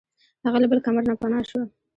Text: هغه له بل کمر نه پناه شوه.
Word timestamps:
هغه 0.45 0.57
له 0.61 0.67
بل 0.71 0.79
کمر 0.85 1.03
نه 1.09 1.15
پناه 1.21 1.43
شوه. 1.49 1.63